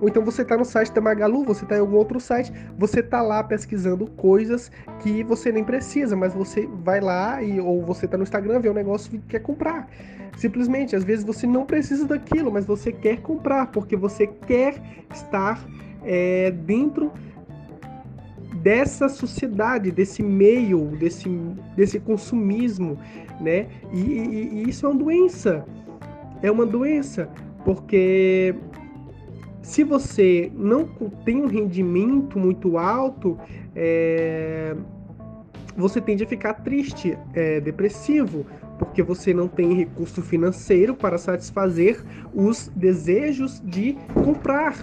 Ou 0.00 0.08
então 0.08 0.24
você 0.24 0.42
está 0.42 0.56
no 0.56 0.64
site 0.64 0.92
da 0.92 1.00
Magalu, 1.00 1.44
você 1.44 1.64
está 1.64 1.76
em 1.76 1.78
algum 1.78 1.96
outro 1.96 2.18
site, 2.18 2.52
você 2.76 2.98
está 2.98 3.22
lá 3.22 3.44
pesquisando 3.44 4.04
coisas 4.10 4.68
que 4.98 5.22
você 5.22 5.52
nem 5.52 5.62
precisa, 5.62 6.16
mas 6.16 6.34
você 6.34 6.68
vai 6.82 7.00
lá 7.00 7.40
e 7.40 7.60
ou 7.60 7.84
você 7.84 8.06
está 8.06 8.16
no 8.16 8.24
Instagram, 8.24 8.58
vê 8.58 8.68
um 8.68 8.74
negócio 8.74 9.14
e 9.14 9.18
quer 9.18 9.38
comprar. 9.38 9.88
Simplesmente, 10.36 10.96
às 10.96 11.04
vezes 11.04 11.24
você 11.24 11.46
não 11.46 11.64
precisa 11.64 12.04
daquilo, 12.04 12.50
mas 12.50 12.66
você 12.66 12.90
quer 12.90 13.20
comprar, 13.20 13.66
porque 13.66 13.94
você 13.96 14.26
quer 14.26 14.74
estar 15.12 15.64
é, 16.04 16.50
dentro 16.50 17.12
dessa 18.62 19.08
sociedade, 19.08 19.90
desse 19.90 20.22
meio, 20.22 20.86
desse, 20.96 21.28
desse 21.76 21.98
consumismo, 21.98 22.96
né? 23.40 23.66
E, 23.92 24.00
e, 24.00 24.50
e 24.54 24.68
isso 24.68 24.86
é 24.86 24.88
uma 24.88 24.98
doença. 24.98 25.66
É 26.42 26.50
uma 26.50 26.66
doença, 26.66 27.28
porque 27.64 28.54
se 29.62 29.84
você 29.84 30.50
não 30.54 30.86
tem 31.24 31.42
um 31.42 31.46
rendimento 31.46 32.38
muito 32.38 32.78
alto, 32.78 33.38
é, 33.74 34.74
você 35.76 36.00
tende 36.00 36.24
a 36.24 36.26
ficar 36.26 36.54
triste, 36.54 37.16
é, 37.32 37.60
depressivo, 37.60 38.44
porque 38.78 39.02
você 39.02 39.32
não 39.32 39.46
tem 39.46 39.72
recurso 39.74 40.20
financeiro 40.20 40.94
para 40.94 41.16
satisfazer 41.16 42.02
os 42.34 42.68
desejos 42.74 43.62
de 43.64 43.96
comprar, 44.24 44.76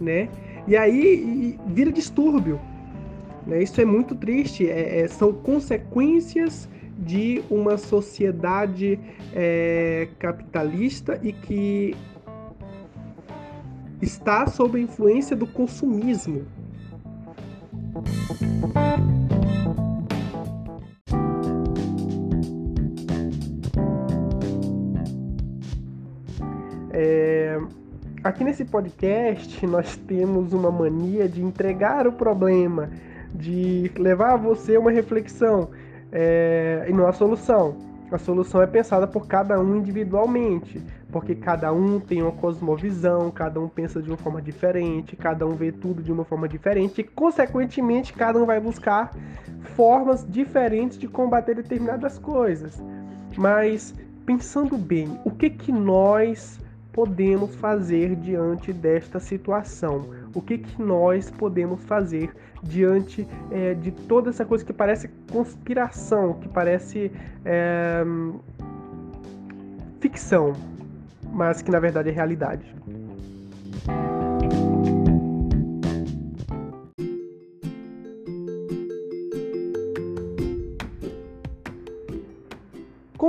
né? 0.00 0.28
E 0.66 0.76
aí 0.76 1.58
vira 1.66 1.92
distúrbio. 1.92 2.60
Né? 3.48 3.62
Isso 3.62 3.80
é 3.80 3.84
muito 3.84 4.14
triste, 4.14 4.68
é, 4.68 5.00
é, 5.00 5.08
são 5.08 5.32
consequências 5.32 6.68
de 6.98 7.42
uma 7.48 7.78
sociedade 7.78 9.00
é, 9.34 10.08
capitalista 10.18 11.18
e 11.22 11.32
que 11.32 11.96
está 14.02 14.46
sob 14.46 14.78
a 14.78 14.82
influência 14.82 15.34
do 15.34 15.46
consumismo. 15.46 16.44
É, 26.90 27.58
aqui 28.22 28.44
nesse 28.44 28.64
podcast 28.64 29.66
nós 29.66 29.96
temos 29.96 30.52
uma 30.52 30.70
mania 30.70 31.28
de 31.28 31.40
entregar 31.40 32.06
o 32.06 32.12
problema, 32.12 32.90
de 33.34 33.90
levar 33.98 34.34
a 34.34 34.36
você 34.36 34.76
uma 34.76 34.90
reflexão 34.90 35.70
é, 36.10 36.86
e 36.88 36.92
não 36.92 37.06
a 37.06 37.12
solução. 37.12 37.76
A 38.10 38.18
solução 38.18 38.62
é 38.62 38.66
pensada 38.66 39.06
por 39.06 39.26
cada 39.26 39.60
um 39.60 39.76
individualmente. 39.76 40.82
porque 41.10 41.34
cada 41.34 41.72
um 41.72 41.98
tem 41.98 42.22
uma 42.22 42.32
cosmovisão, 42.32 43.30
cada 43.30 43.58
um 43.60 43.68
pensa 43.68 44.02
de 44.02 44.08
uma 44.10 44.16
forma 44.16 44.42
diferente, 44.42 45.16
cada 45.16 45.46
um 45.46 45.54
vê 45.54 45.72
tudo 45.72 46.02
de 46.02 46.12
uma 46.12 46.24
forma 46.24 46.48
diferente, 46.48 47.00
e 47.00 47.04
consequentemente 47.04 48.12
cada 48.12 48.38
um 48.38 48.44
vai 48.44 48.60
buscar 48.60 49.10
formas 49.74 50.26
diferentes 50.28 50.98
de 50.98 51.08
combater 51.08 51.54
determinadas 51.54 52.18
coisas. 52.18 52.82
Mas 53.36 53.94
pensando 54.26 54.76
bem, 54.76 55.18
o 55.24 55.30
que 55.30 55.48
que 55.48 55.72
nós 55.72 56.60
podemos 56.92 57.54
fazer 57.56 58.16
diante 58.16 58.72
desta 58.72 59.20
situação? 59.20 60.10
O 60.34 60.40
que 60.40 60.58
que 60.58 60.82
nós 60.82 61.30
podemos 61.30 61.82
fazer 61.84 62.34
diante 62.62 63.26
é, 63.50 63.74
de 63.74 63.90
toda 63.90 64.30
essa 64.30 64.44
coisa 64.44 64.64
que 64.64 64.72
parece 64.72 65.08
conspiração, 65.30 66.34
que 66.34 66.48
parece 66.48 67.10
é, 67.44 68.04
ficção, 70.00 70.52
mas 71.32 71.62
que 71.62 71.70
na 71.70 71.78
verdade 71.78 72.08
é 72.08 72.12
realidade. 72.12 72.74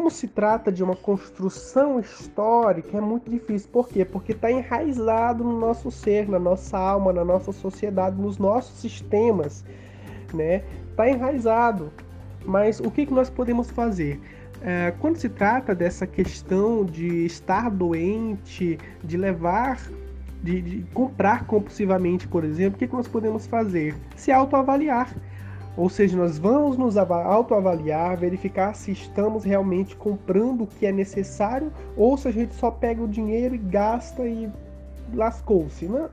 Como 0.09 0.17
se 0.17 0.27
trata 0.27 0.71
de 0.71 0.83
uma 0.83 0.95
construção 0.95 1.99
histórica, 1.99 2.97
é 2.97 2.99
muito 2.99 3.29
difícil. 3.29 3.69
Por 3.71 3.87
quê? 3.87 4.03
Porque 4.03 4.31
está 4.31 4.49
enraizado 4.49 5.43
no 5.43 5.59
nosso 5.59 5.91
ser, 5.91 6.27
na 6.27 6.39
nossa 6.39 6.79
alma, 6.79 7.13
na 7.13 7.23
nossa 7.23 7.51
sociedade, 7.51 8.19
nos 8.19 8.39
nossos 8.39 8.79
sistemas, 8.79 9.63
né? 10.33 10.63
Está 10.89 11.07
enraizado. 11.07 11.91
Mas 12.43 12.79
o 12.79 12.89
que, 12.89 13.05
que 13.05 13.13
nós 13.13 13.29
podemos 13.29 13.69
fazer? 13.69 14.19
É, 14.63 14.91
quando 14.99 15.17
se 15.17 15.29
trata 15.29 15.75
dessa 15.75 16.07
questão 16.07 16.83
de 16.83 17.27
estar 17.27 17.69
doente, 17.69 18.79
de 19.03 19.15
levar, 19.15 19.79
de, 20.41 20.59
de 20.59 20.85
comprar 20.91 21.45
compulsivamente, 21.45 22.27
por 22.27 22.43
exemplo, 22.43 22.77
o 22.77 22.79
que, 22.79 22.87
que 22.87 22.95
nós 22.95 23.07
podemos 23.07 23.45
fazer? 23.45 23.95
Se 24.15 24.31
autoavaliar. 24.31 25.15
Ou 25.77 25.89
seja, 25.89 26.17
nós 26.17 26.38
vamos 26.38 26.77
nos 26.77 26.97
autoavaliar, 26.97 28.17
verificar 28.17 28.73
se 28.75 28.91
estamos 28.91 29.43
realmente 29.43 29.95
comprando 29.95 30.63
o 30.63 30.67
que 30.67 30.85
é 30.85 30.91
necessário 30.91 31.71
ou 31.95 32.17
se 32.17 32.27
a 32.27 32.31
gente 32.31 32.53
só 32.55 32.69
pega 32.69 33.01
o 33.01 33.07
dinheiro 33.07 33.55
e 33.55 33.57
gasta 33.57 34.27
e 34.27 34.51
lascou-se. 35.13 35.85
Não, 35.85 36.09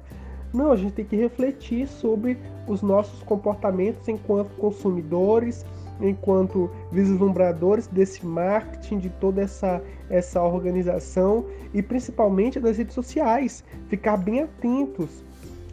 não, 0.53 0.73
a 0.73 0.77
gente 0.77 0.93
tem 0.93 1.05
que 1.05 1.17
refletir 1.17 1.87
sobre 1.87 2.39
os 2.67 2.81
nossos 2.81 3.23
comportamentos 3.23 4.09
enquanto 4.09 4.57
consumidores, 4.57 5.67
enquanto 6.01 6.71
vislumbradores 6.93 7.87
desse 7.87 8.25
marketing, 8.25 8.99
de 8.99 9.11
toda 9.11 9.43
essa, 9.43 9.83
essa 10.09 10.43
organização 10.43 11.45
e 11.75 11.83
principalmente 11.83 12.61
das 12.61 12.79
redes 12.79 12.95
sociais. 12.95 13.65
Ficar 13.89 14.17
bem 14.17 14.43
atentos, 14.43 15.25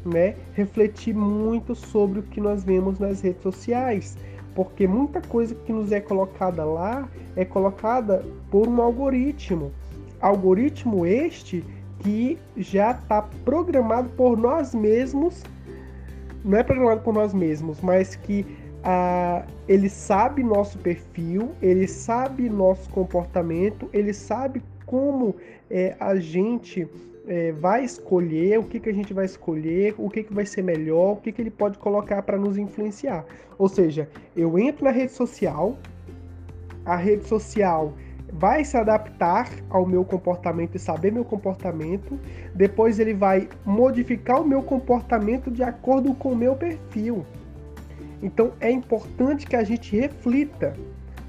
né? 0.06 0.36
refletir 0.54 1.14
muito 1.14 1.76
sobre 1.76 2.20
o 2.20 2.24
que 2.24 2.42
nós 2.42 2.64
vemos 2.64 3.00
nas 3.00 3.22
redes 3.22 3.42
sociais, 3.42 4.18
porque 4.56 4.88
muita 4.88 5.22
coisa 5.22 5.56
que 5.56 5.72
nos 5.72 5.92
é 5.92 6.00
colocada 6.00 6.64
lá 6.64 7.08
é 7.36 7.44
colocada 7.44 8.24
por 8.52 8.68
um 8.68 8.82
algoritmo. 8.82 9.72
Algoritmo 10.22 11.06
este 11.06 11.64
que 12.00 12.38
já 12.58 12.92
está 12.92 13.22
programado 13.46 14.10
por 14.10 14.38
nós 14.38 14.76
mesmos, 14.76 15.42
não 16.44 16.58
é 16.58 16.64
programado 16.64 17.02
por 17.02 17.14
nós 17.14 17.34
mesmos, 17.34 17.80
mas 17.82 18.16
que 18.16 18.46
ah, 18.84 19.46
ele 19.68 19.90
sabe 19.90 20.44
nosso 20.44 20.78
perfil, 20.80 21.52
ele 21.62 21.88
sabe 21.88 22.50
nosso 22.50 22.90
comportamento, 22.90 23.90
ele 23.94 24.14
sabe 24.14 24.62
como 24.86 25.36
é, 25.70 25.96
a 26.00 26.16
gente 26.18 26.88
é, 27.28 27.52
vai 27.54 27.84
escolher, 27.84 28.60
o 28.60 28.64
que, 28.64 28.80
que 28.80 28.90
a 28.90 28.94
gente 28.94 29.14
vai 29.14 29.26
escolher, 29.26 29.96
o 29.98 30.10
que, 30.10 30.24
que 30.24 30.34
vai 30.34 30.46
ser 30.46 30.62
melhor, 30.62 31.14
o 31.14 31.16
que, 31.18 31.32
que 31.32 31.42
ele 31.42 31.52
pode 31.52 31.78
colocar 31.78 32.22
para 32.22 32.38
nos 32.38 32.58
influenciar. 32.58 33.26
Ou 33.58 33.70
seja, 33.70 34.10
eu 34.36 34.58
entro 34.60 34.86
na 34.86 34.92
rede 34.92 35.12
social, 35.12 35.78
a 36.86 36.96
rede 36.96 37.26
social 37.26 37.94
vai 38.34 38.66
se 38.66 38.76
adaptar 38.76 39.50
ao 39.70 39.86
meu 39.86 40.04
comportamento 40.04 40.76
e 40.76 40.80
saber 40.80 41.12
meu 41.12 41.24
comportamento, 41.24 42.20
depois 42.56 43.00
ele 43.00 43.14
vai 43.14 43.48
modificar 43.64 44.42
o 44.42 44.48
meu 44.48 44.64
comportamento 44.64 45.52
de 45.52 45.64
acordo 45.64 46.14
com 46.16 46.32
o 46.32 46.36
meu 46.36 46.56
perfil. 46.56 47.26
Então 48.22 48.54
é 48.60 48.72
importante 48.72 49.46
que 49.46 49.56
a 49.56 49.64
gente 49.64 49.96
reflita 49.96 50.74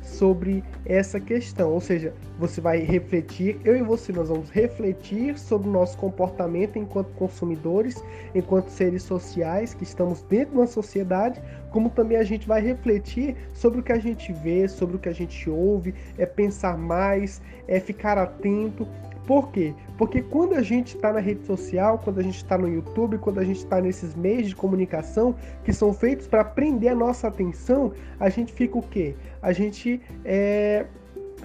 sobre 0.04 0.62
essa 0.84 1.18
questão, 1.18 1.72
ou 1.72 1.80
seja, 1.80 2.12
você 2.38 2.60
vai 2.60 2.78
refletir, 2.78 3.58
eu 3.64 3.76
e 3.76 3.82
você 3.82 4.12
nós 4.12 4.28
vamos 4.28 4.50
refletir 4.50 5.38
sobre 5.38 5.68
o 5.68 5.72
nosso 5.72 5.96
comportamento 5.96 6.78
enquanto 6.78 7.08
consumidores, 7.14 8.02
enquanto 8.34 8.68
seres 8.68 9.02
sociais 9.02 9.74
que 9.74 9.82
estamos 9.82 10.22
dentro 10.22 10.52
de 10.52 10.58
uma 10.58 10.66
sociedade, 10.66 11.42
como 11.70 11.90
também 11.90 12.18
a 12.18 12.24
gente 12.24 12.46
vai 12.46 12.60
refletir 12.60 13.34
sobre 13.52 13.80
o 13.80 13.82
que 13.82 13.92
a 13.92 13.98
gente 13.98 14.32
vê, 14.32 14.68
sobre 14.68 14.96
o 14.96 14.98
que 14.98 15.08
a 15.08 15.14
gente 15.14 15.48
ouve, 15.48 15.94
é 16.18 16.26
pensar 16.26 16.76
mais, 16.76 17.40
é 17.66 17.80
ficar 17.80 18.18
atento 18.18 18.86
por 19.26 19.50
quê? 19.50 19.74
Porque 19.96 20.22
quando 20.22 20.54
a 20.54 20.62
gente 20.62 20.96
está 20.96 21.12
na 21.12 21.20
rede 21.20 21.44
social, 21.46 21.98
quando 21.98 22.18
a 22.18 22.22
gente 22.22 22.36
está 22.36 22.58
no 22.58 22.68
YouTube, 22.68 23.18
quando 23.18 23.38
a 23.38 23.44
gente 23.44 23.58
está 23.58 23.80
nesses 23.80 24.14
meios 24.14 24.48
de 24.48 24.56
comunicação 24.56 25.34
que 25.64 25.72
são 25.72 25.92
feitos 25.92 26.26
para 26.26 26.44
prender 26.44 26.92
a 26.92 26.94
nossa 26.94 27.28
atenção, 27.28 27.92
a 28.20 28.28
gente 28.28 28.52
fica 28.52 28.78
o 28.78 28.82
quê? 28.82 29.14
A 29.40 29.52
gente 29.52 30.00
é, 30.24 30.86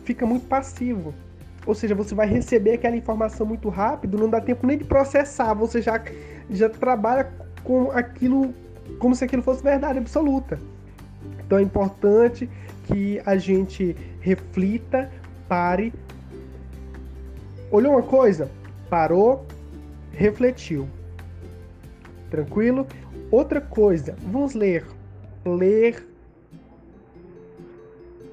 fica 0.04 0.26
muito 0.26 0.46
passivo. 0.48 1.14
Ou 1.66 1.76
seja, 1.76 1.94
você 1.94 2.16
vai 2.16 2.28
receber 2.28 2.74
aquela 2.74 2.96
informação 2.96 3.46
muito 3.46 3.70
rápido, 3.70 4.18
não 4.18 4.30
dá 4.30 4.42
tempo 4.42 4.66
nem 4.66 4.78
de 4.78 4.84
processar, 4.84 5.54
você 5.54 5.82
já, 5.82 6.02
já 6.50 6.70
trabalha 6.70 7.32
com 7.64 7.92
aquilo 7.92 8.54
como 8.98 9.16
se 9.16 9.24
aquilo 9.24 9.44
fosse 9.44 9.62
verdade 9.64 10.00
absoluta. 10.00 10.60
Então 11.46 11.58
é 11.58 11.62
importante 11.62 12.50
que 12.86 13.22
a 13.26 13.38
gente 13.38 13.96
reflita, 14.20 15.12
pare, 15.48 15.94
olhou 17.72 17.94
uma 17.94 18.04
coisa, 18.04 18.50
parou, 18.90 19.46
refletiu. 20.12 20.88
Tranquilo? 22.30 22.88
Outra 23.32 23.62
coisa, 23.62 24.16
vamos 24.22 24.54
ler. 24.54 24.86
Ler 25.46 26.08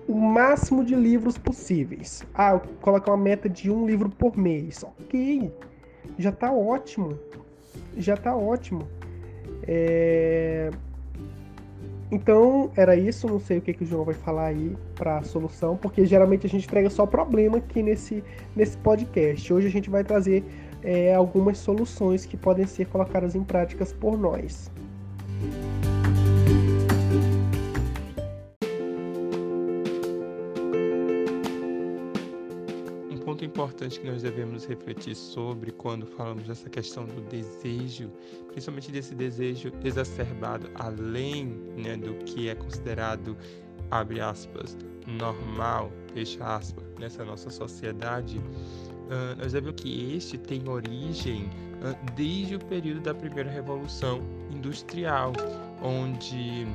o 0.08 0.14
máximo 0.14 0.84
de 0.84 0.94
livros 0.94 1.36
possíveis. 1.36 2.24
Ah, 2.34 2.60
colocar 2.80 3.12
uma 3.12 3.22
meta 3.22 3.48
de 3.48 3.70
um 3.70 3.86
livro 3.86 4.08
por 4.08 4.36
mês. 4.36 4.82
Ok, 4.84 5.52
já 6.18 6.30
tá 6.30 6.52
ótimo. 6.52 7.18
Já 7.96 8.16
tá 8.16 8.36
ótimo. 8.36 8.86
É... 9.66 10.70
Então, 12.10 12.70
era 12.76 12.96
isso. 12.96 13.26
Não 13.26 13.40
sei 13.40 13.58
o 13.58 13.60
que, 13.60 13.72
que 13.72 13.82
o 13.82 13.86
João 13.86 14.04
vai 14.04 14.14
falar 14.14 14.46
aí 14.46 14.76
para 14.94 15.18
a 15.18 15.22
solução, 15.22 15.76
porque 15.76 16.04
geralmente 16.06 16.46
a 16.46 16.48
gente 16.48 16.64
entrega 16.64 16.88
só 16.88 17.06
problema 17.06 17.58
aqui 17.58 17.82
nesse, 17.82 18.22
nesse 18.54 18.76
podcast. 18.78 19.52
Hoje 19.52 19.66
a 19.66 19.70
gente 19.70 19.90
vai 19.90 20.04
trazer 20.04 20.44
é, 20.82 21.14
algumas 21.14 21.58
soluções 21.58 22.24
que 22.24 22.36
podem 22.36 22.66
ser 22.66 22.86
colocadas 22.86 23.34
em 23.34 23.42
práticas 23.42 23.92
por 23.92 24.16
nós. 24.16 24.70
Importante 33.44 34.00
que 34.00 34.06
nós 34.06 34.22
devemos 34.22 34.64
refletir 34.66 35.14
sobre 35.14 35.70
quando 35.70 36.06
falamos 36.06 36.44
dessa 36.44 36.68
questão 36.68 37.04
do 37.04 37.20
desejo, 37.22 38.10
principalmente 38.48 38.90
desse 38.90 39.14
desejo 39.14 39.72
exacerbado 39.84 40.70
além 40.74 41.46
né, 41.76 41.96
do 41.96 42.14
que 42.24 42.48
é 42.48 42.54
considerado, 42.54 43.36
abre 43.90 44.20
aspas, 44.20 44.76
normal, 45.06 45.92
fecha 46.12 46.44
aspas, 46.44 46.84
nessa 46.98 47.24
nossa 47.24 47.50
sociedade, 47.50 48.38
uh, 48.38 49.36
nós 49.38 49.52
devemos 49.52 49.80
que 49.80 50.14
este 50.14 50.36
tem 50.38 50.68
origem 50.68 51.44
uh, 51.44 52.12
desde 52.14 52.56
o 52.56 52.58
período 52.58 53.00
da 53.00 53.14
primeira 53.14 53.50
revolução 53.50 54.20
industrial, 54.50 55.32
onde 55.82 56.66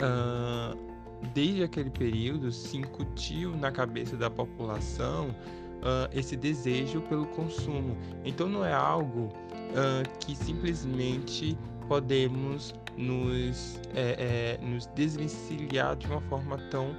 uh, 0.00 0.83
desde 1.32 1.62
aquele 1.64 1.90
período 1.90 2.50
se 2.50 2.76
incutiu 2.76 3.56
na 3.56 3.70
cabeça 3.70 4.16
da 4.16 4.30
população 4.30 5.28
uh, 5.28 6.08
esse 6.12 6.36
desejo 6.36 7.00
pelo 7.02 7.26
consumo. 7.26 7.96
Então 8.24 8.48
não 8.48 8.64
é 8.64 8.72
algo 8.72 9.26
uh, 9.26 10.18
que 10.20 10.34
simplesmente 10.36 11.56
podemos 11.88 12.74
nos, 12.96 13.80
é, 13.94 14.58
é, 14.58 14.64
nos 14.64 14.86
desvencilhar 14.94 15.96
de 15.96 16.06
uma 16.06 16.20
forma 16.22 16.58
tão, 16.70 16.96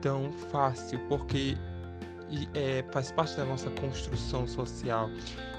tão 0.00 0.30
fácil, 0.50 0.98
porque 1.08 1.56
é, 2.54 2.84
faz 2.92 3.10
parte 3.10 3.36
da 3.36 3.44
nossa 3.44 3.70
construção 3.70 4.46
social 4.46 5.08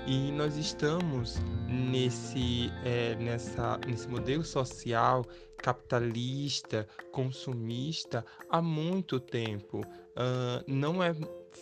e 0.05 0.31
nós 0.31 0.57
estamos 0.57 1.41
nesse, 1.67 2.71
é, 2.85 3.15
nessa, 3.15 3.79
nesse 3.87 4.07
modelo 4.07 4.43
social 4.43 5.25
capitalista, 5.61 6.87
consumista 7.11 8.25
há 8.49 8.61
muito 8.61 9.19
tempo. 9.19 9.79
Uh, 9.79 10.63
não 10.67 11.03
é 11.03 11.13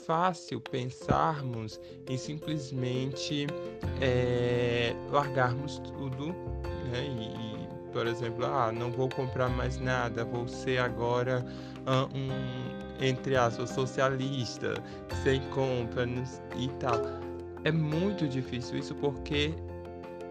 fácil 0.06 0.60
pensarmos 0.62 1.80
em 2.08 2.18
simplesmente 2.18 3.48
é, 4.02 4.94
largarmos 5.12 5.80
tudo 5.80 6.28
né? 6.92 7.06
e, 7.06 7.64
e, 7.64 7.92
por 7.92 8.08
exemplo, 8.08 8.46
ah, 8.46 8.72
não 8.72 8.92
vou 8.92 9.10
comprar 9.10 9.50
mais 9.50 9.80
nada, 9.80 10.24
vou 10.26 10.48
ser 10.48 10.80
agora 10.80 11.46
uh, 11.88 12.18
um, 12.18 13.06
entre 13.06 13.36
aspas, 13.36 13.70
socialista, 13.72 14.74
sem 15.24 15.42
compras 15.50 16.42
e 16.58 16.68
tal. 16.80 17.02
É 17.64 17.72
muito 17.72 18.28
difícil 18.28 18.78
isso 18.80 18.96
porque 18.96 19.54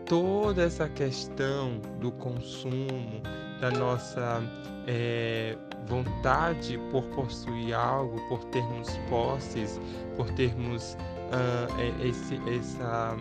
toda 0.07 0.63
essa 0.63 0.89
questão 0.89 1.81
do 2.01 2.13
consumo, 2.13 3.21
da 3.61 3.71
nossa 3.71 4.43
é, 4.87 5.57
vontade 5.87 6.79
por 6.91 7.03
possuir 7.07 7.75
algo, 7.75 8.21
por 8.29 8.45
termos 8.47 8.89
posses, 9.09 9.81
por 10.17 10.31
termos 10.33 10.97
uh, 11.27 12.05
esse, 12.05 12.41
essa 12.49 13.17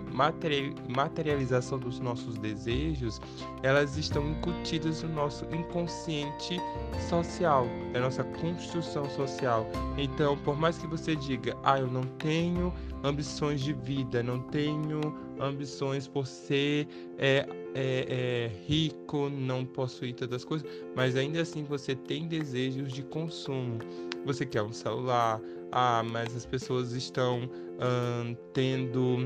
materialização 0.89 1.79
dos 1.79 1.99
nossos 1.99 2.37
desejos, 2.37 3.19
elas 3.63 3.97
estão 3.97 4.27
incutidas 4.29 5.03
no 5.03 5.09
nosso 5.09 5.45
inconsciente 5.53 6.59
social, 7.09 7.67
na 7.93 8.01
nossa 8.01 8.23
construção 8.23 9.09
social. 9.09 9.65
Então, 9.97 10.37
por 10.39 10.57
mais 10.57 10.77
que 10.77 10.87
você 10.87 11.15
diga, 11.15 11.55
ah, 11.63 11.79
eu 11.79 11.87
não 11.87 12.03
tenho 12.19 12.73
ambições 13.03 13.61
de 13.61 13.73
vida, 13.73 14.21
não 14.23 14.39
tenho 14.39 15.01
ambições 15.39 16.07
por 16.07 16.25
ser 16.25 16.87
é, 17.17 17.47
é, 17.75 18.05
é, 18.09 18.51
rico, 18.65 19.29
não 19.29 19.65
possuir 19.65 20.15
todas 20.15 20.37
as 20.37 20.45
coisas, 20.45 20.67
mas 20.95 21.15
ainda 21.15 21.41
assim 21.41 21.63
você 21.63 21.93
tem 21.93 22.27
desejos 22.27 22.93
de 22.93 23.03
consumo. 23.03 23.79
Você 24.25 24.45
quer 24.45 24.63
um 24.63 24.71
celular, 24.71 25.41
ah, 25.71 26.01
mas 26.01 26.35
as 26.35 26.45
pessoas 26.45 26.93
estão 26.93 27.49
tendo 28.53 29.25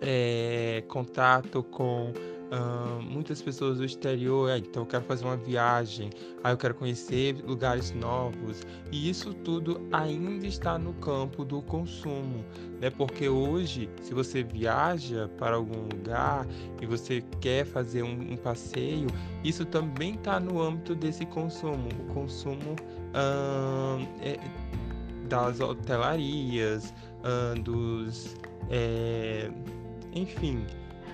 é, 0.00 0.84
contato 0.86 1.62
com 1.62 2.12
Uh, 2.52 3.02
muitas 3.02 3.40
pessoas 3.40 3.78
do 3.78 3.84
exterior, 3.84 4.50
então 4.56 4.82
eu 4.82 4.86
quero 4.86 5.02
fazer 5.04 5.24
uma 5.24 5.36
viagem, 5.36 6.10
ah, 6.42 6.50
eu 6.50 6.56
quero 6.56 6.74
conhecer 6.74 7.42
lugares 7.42 7.90
novos, 7.92 8.62
e 8.92 9.08
isso 9.08 9.32
tudo 9.32 9.80
ainda 9.90 10.46
está 10.46 10.78
no 10.78 10.92
campo 10.94 11.42
do 11.44 11.62
consumo, 11.62 12.44
né? 12.80 12.90
Porque 12.90 13.28
hoje, 13.28 13.88
se 14.02 14.12
você 14.12 14.44
viaja 14.44 15.28
para 15.38 15.56
algum 15.56 15.88
lugar 15.88 16.46
e 16.80 16.86
você 16.86 17.24
quer 17.40 17.64
fazer 17.64 18.02
um, 18.02 18.32
um 18.32 18.36
passeio, 18.36 19.08
isso 19.42 19.64
também 19.64 20.14
está 20.14 20.38
no 20.38 20.62
âmbito 20.62 20.94
desse 20.94 21.24
consumo, 21.24 21.88
o 21.98 22.12
consumo 22.12 22.76
uh, 23.14 24.06
é, 24.20 24.38
das 25.28 25.60
hotelarias, 25.60 26.92
uh, 27.24 27.60
dos, 27.60 28.36
é, 28.70 29.50
enfim 30.14 30.64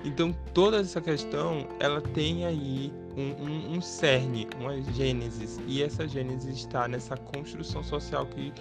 então 0.04 0.32
toda 0.54 0.78
essa 0.80 1.00
questão 1.00 1.66
ela 1.78 2.00
tem 2.00 2.46
aí 2.46 2.92
um, 3.16 3.44
um, 3.44 3.76
um 3.76 3.80
cerne, 3.80 4.48
uma 4.58 4.80
gênese, 4.92 5.60
e 5.66 5.82
essa 5.82 6.06
gênese 6.06 6.50
está 6.50 6.88
nessa 6.88 7.16
construção 7.16 7.82
social 7.82 8.26
que 8.26 8.52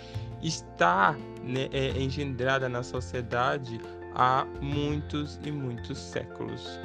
está 0.41 1.15
né, 1.43 1.69
é, 1.71 1.89
engendrada 2.01 2.67
na 2.67 2.83
sociedade 2.83 3.79
há 4.15 4.45
muitos 4.61 5.39
e 5.43 5.51
muitos 5.51 5.97
séculos. 5.97 6.79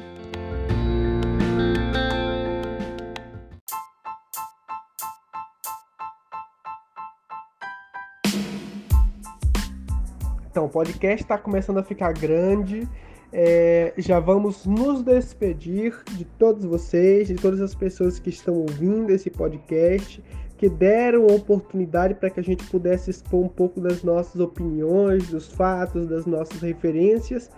Então, 10.51 10.67
o 10.67 10.69
podcast 10.69 11.25
está 11.25 11.37
começando 11.37 11.79
a 11.79 11.83
ficar 11.83 12.12
grande 12.12 12.88
é, 13.37 13.92
já 13.99 14.20
vamos 14.20 14.64
nos 14.64 15.03
despedir 15.03 15.92
de 16.12 16.25
todos 16.25 16.64
vocês, 16.64 17.27
de 17.27 17.35
todas 17.35 17.61
as 17.61 17.75
pessoas 17.75 18.20
que 18.20 18.31
estão 18.31 18.55
ouvindo 18.55 19.11
esse 19.11 19.29
podcast, 19.29 20.23
que 20.57 20.68
deram 20.68 21.25
a 21.25 21.33
oportunidade 21.33 22.14
para 22.14 22.31
que 22.31 22.38
a 22.38 22.42
gente 22.44 22.64
pudesse 22.66 23.11
expor 23.11 23.44
um 23.44 23.49
pouco 23.49 23.81
das 23.81 24.05
nossas 24.05 24.40
opiniões, 24.40 25.27
dos 25.27 25.49
fatos, 25.49 26.07
das 26.07 26.27
nossas 26.27 26.61
referências. 26.61 27.51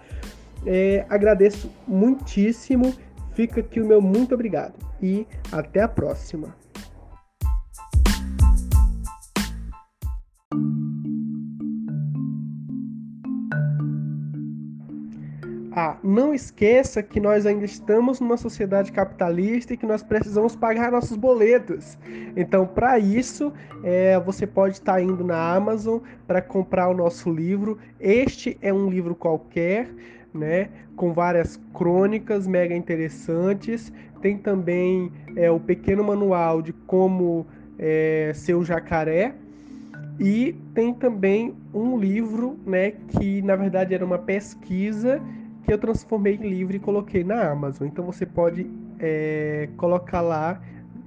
É, 0.64 1.04
agradeço 1.10 1.70
muitíssimo. 1.86 2.94
Fica 3.34 3.60
aqui 3.60 3.78
o 3.78 3.86
meu 3.86 4.00
muito 4.00 4.34
obrigado 4.34 4.72
e 5.02 5.26
até 5.52 5.82
a 5.82 5.88
próxima. 5.88 6.54
Ah, 15.78 15.98
não 16.02 16.32
esqueça 16.32 17.02
que 17.02 17.20
nós 17.20 17.44
ainda 17.44 17.66
estamos 17.66 18.18
numa 18.18 18.38
sociedade 18.38 18.90
capitalista 18.90 19.74
e 19.74 19.76
que 19.76 19.84
nós 19.84 20.02
precisamos 20.02 20.56
pagar 20.56 20.90
nossos 20.90 21.18
boletos. 21.18 21.98
Então, 22.34 22.66
para 22.66 22.98
isso, 22.98 23.52
é, 23.84 24.18
você 24.18 24.46
pode 24.46 24.76
estar 24.76 24.94
tá 24.94 25.02
indo 25.02 25.22
na 25.22 25.36
Amazon 25.54 25.98
para 26.26 26.40
comprar 26.40 26.88
o 26.88 26.94
nosso 26.94 27.30
livro. 27.30 27.76
Este 28.00 28.56
é 28.62 28.72
um 28.72 28.88
livro 28.88 29.14
qualquer, 29.14 29.90
né, 30.32 30.70
com 30.96 31.12
várias 31.12 31.60
crônicas 31.74 32.46
mega 32.46 32.74
interessantes. 32.74 33.92
Tem 34.22 34.38
também 34.38 35.12
é, 35.36 35.50
o 35.50 35.60
pequeno 35.60 36.02
manual 36.02 36.62
de 36.62 36.72
como 36.72 37.46
é, 37.78 38.32
ser 38.34 38.54
o 38.54 38.64
jacaré. 38.64 39.34
E 40.18 40.56
tem 40.72 40.94
também 40.94 41.54
um 41.74 41.98
livro, 41.98 42.58
né, 42.64 42.92
que 43.08 43.42
na 43.42 43.54
verdade 43.54 43.94
era 43.94 44.02
uma 44.02 44.16
pesquisa 44.16 45.20
que 45.66 45.72
eu 45.72 45.78
transformei 45.78 46.36
em 46.36 46.48
livro 46.48 46.76
e 46.76 46.78
coloquei 46.78 47.24
na 47.24 47.50
Amazon. 47.50 47.88
Então 47.88 48.04
você 48.04 48.24
pode 48.24 48.70
é, 49.00 49.68
colocar 49.76 50.20
lá, 50.20 50.60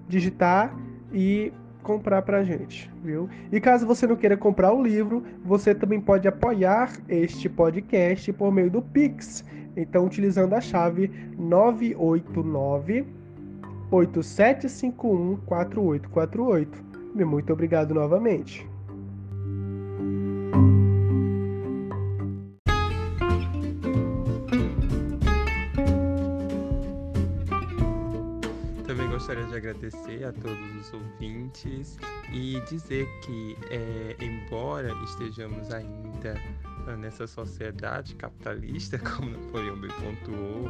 digitar 0.07 0.75
e 1.13 1.53
comprar 1.81 2.21
pra 2.21 2.43
gente, 2.43 2.91
viu? 3.01 3.29
E 3.51 3.59
caso 3.59 3.87
você 3.87 4.05
não 4.05 4.17
queira 4.17 4.35
comprar 4.35 4.73
o 4.73 4.83
livro, 4.83 5.23
você 5.45 5.73
também 5.73 6.01
pode 6.01 6.27
apoiar 6.27 6.91
este 7.07 7.47
podcast 7.47 8.33
por 8.33 8.51
meio 8.51 8.69
do 8.69 8.81
Pix. 8.81 9.45
Então, 9.77 10.05
utilizando 10.05 10.53
a 10.53 10.61
chave 10.61 11.09
989 11.37 13.05
8751 13.89 15.37
4848. 15.45 16.83
Muito 17.25 17.53
obrigado 17.53 17.93
novamente. 17.93 18.67
Gostaria 29.29 29.45
de 29.45 29.55
agradecer 29.55 30.23
a 30.23 30.33
todos 30.33 30.75
os 30.75 30.91
ouvintes 30.91 31.99
e 32.33 32.59
dizer 32.61 33.07
que, 33.19 33.55
é, 33.69 34.15
embora 34.19 34.91
estejamos 35.03 35.71
ainda 35.71 36.33
nessa 36.97 37.27
sociedade 37.27 38.15
capitalista, 38.15 38.97
como 39.15 39.29
Napoleão 39.29 39.79
bem 39.79 39.91
pontuou, 39.91 40.67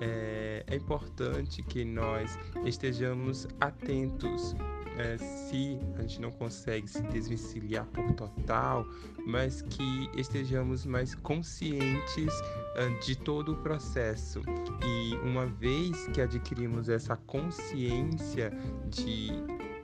é, 0.00 0.64
é 0.66 0.76
importante 0.76 1.62
que 1.62 1.84
nós 1.84 2.38
estejamos 2.64 3.48
atentos 3.60 4.54
é, 4.98 5.18
se 5.18 5.78
a 5.98 6.02
gente 6.02 6.20
não 6.20 6.30
consegue 6.30 6.88
se 6.88 7.02
desvencilhar 7.02 7.84
por 7.86 8.12
total, 8.12 8.86
mas 9.26 9.60
que 9.62 10.10
estejamos 10.16 10.86
mais 10.86 11.14
conscientes 11.14 12.32
uh, 12.32 13.04
de 13.04 13.14
todo 13.16 13.52
o 13.52 13.56
processo. 13.56 14.40
E 14.82 15.14
uma 15.16 15.46
vez 15.46 16.06
que 16.08 16.20
adquirimos 16.20 16.88
essa 16.88 17.16
consciência 17.16 18.50
de 18.88 19.28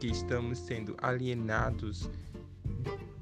que 0.00 0.06
estamos 0.06 0.58
sendo 0.58 0.96
alienados 0.98 2.10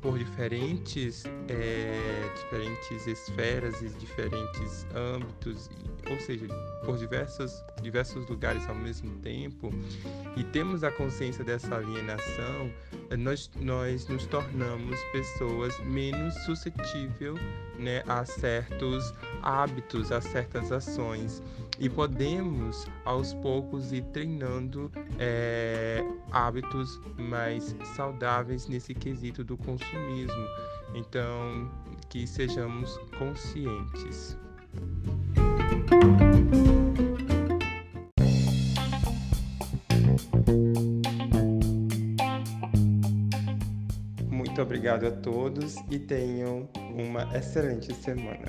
por 0.00 0.18
diferentes, 0.18 1.24
é, 1.48 2.32
diferentes 2.34 3.06
esferas 3.06 3.80
e 3.82 3.88
diferentes 3.90 4.86
âmbitos, 4.94 5.70
ou 6.10 6.18
seja, 6.20 6.46
por 6.84 6.96
diversos, 6.96 7.62
diversos 7.80 8.28
lugares 8.28 8.68
ao 8.68 8.74
mesmo 8.74 9.18
tempo, 9.18 9.72
e 10.36 10.44
temos 10.44 10.84
a 10.84 10.90
consciência 10.90 11.44
dessa 11.44 11.74
alienação, 11.74 12.70
nós, 13.18 13.50
nós 13.60 14.06
nos 14.08 14.26
tornamos 14.26 14.98
pessoas 15.12 15.78
menos 15.80 16.34
suscetíveis 16.44 17.40
né, 17.78 18.02
a 18.06 18.24
certos 18.24 19.12
hábitos, 19.42 20.12
a 20.12 20.20
certas 20.20 20.70
ações. 20.70 21.42
E 21.78 21.88
podemos, 21.88 22.86
aos 23.04 23.32
poucos, 23.34 23.92
ir 23.92 24.04
treinando 24.12 24.92
é, 25.18 26.04
hábitos 26.30 27.00
mais 27.18 27.74
saudáveis 27.96 28.68
nesse 28.68 28.94
quesito 28.94 29.42
do 29.42 29.56
consumismo. 29.56 30.46
Então, 30.94 31.70
que 32.10 32.26
sejamos 32.26 32.98
conscientes. 33.18 34.36
Obrigado 44.70 45.04
a 45.04 45.10
todos 45.10 45.74
e 45.90 45.98
tenham 45.98 46.68
uma 46.94 47.36
excelente 47.36 47.92
semana. 47.92 48.46